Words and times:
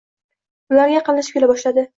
Ularga 0.75 0.97
yaqinlashib 0.97 1.39
kela 1.39 1.53
boshladi. 1.55 1.89